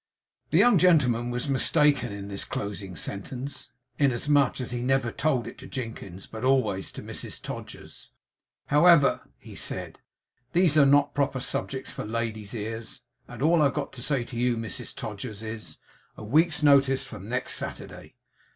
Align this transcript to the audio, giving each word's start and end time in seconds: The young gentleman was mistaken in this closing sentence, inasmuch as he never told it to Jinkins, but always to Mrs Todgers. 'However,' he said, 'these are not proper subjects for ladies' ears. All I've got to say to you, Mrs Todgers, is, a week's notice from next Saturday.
The 0.49 0.57
young 0.57 0.79
gentleman 0.79 1.29
was 1.29 1.47
mistaken 1.47 2.11
in 2.11 2.27
this 2.27 2.43
closing 2.43 2.95
sentence, 2.95 3.69
inasmuch 3.99 4.59
as 4.59 4.71
he 4.71 4.81
never 4.81 5.11
told 5.11 5.45
it 5.45 5.59
to 5.59 5.67
Jinkins, 5.67 6.25
but 6.25 6.43
always 6.43 6.91
to 6.93 7.03
Mrs 7.03 7.39
Todgers. 7.39 8.09
'However,' 8.65 9.21
he 9.37 9.53
said, 9.53 9.99
'these 10.53 10.75
are 10.75 10.87
not 10.87 11.13
proper 11.13 11.39
subjects 11.39 11.91
for 11.91 12.03
ladies' 12.03 12.55
ears. 12.55 13.01
All 13.29 13.61
I've 13.61 13.75
got 13.75 13.93
to 13.93 14.01
say 14.01 14.23
to 14.23 14.35
you, 14.35 14.57
Mrs 14.57 14.95
Todgers, 14.95 15.43
is, 15.43 15.77
a 16.17 16.23
week's 16.23 16.63
notice 16.63 17.05
from 17.05 17.29
next 17.29 17.53
Saturday. 17.53 18.15